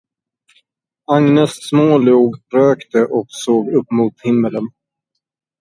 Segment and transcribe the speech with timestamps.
[1.07, 4.69] Agnes smålog, rökte och såg upp mot himmeln.